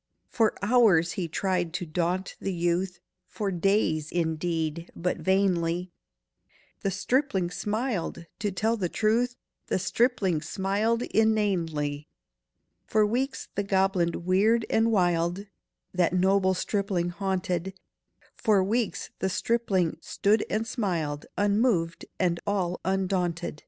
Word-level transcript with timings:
For 0.29 0.55
hours 0.63 1.11
he 1.11 1.27
tried 1.27 1.73
to 1.73 1.85
daunt 1.85 2.35
the 2.39 2.51
youth, 2.55 2.99
For 3.27 3.51
days, 3.51 4.11
indeed, 4.11 4.89
but 4.95 5.17
vainly— 5.19 5.91
The 6.79 6.89
stripling 6.89 7.51
smiled!—to 7.51 8.51
tell 8.51 8.77
the 8.77 8.89
truth, 8.89 9.35
The 9.67 9.77
stripling 9.77 10.41
smiled 10.41 11.03
inanely. 11.03 12.09
For 12.87 13.05
weeks 13.05 13.49
the 13.53 13.61
goblin 13.61 14.25
weird 14.25 14.65
and 14.71 14.91
wild, 14.91 15.45
That 15.93 16.13
noble 16.13 16.55
stripling 16.55 17.09
haunted; 17.09 17.75
For 18.33 18.63
weeks 18.63 19.11
the 19.19 19.29
stripling 19.29 19.97
stood 20.01 20.43
and 20.49 20.65
smiled, 20.65 21.27
Unmoved 21.37 22.07
and 22.19 22.39
all 22.47 22.81
undaunted. 22.83 23.59